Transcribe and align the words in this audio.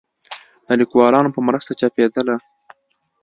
د 0.67 0.69
ليکوالانو 0.81 1.33
په 1.35 1.41
مرسته 1.47 1.71
چاپېدله 1.79 2.35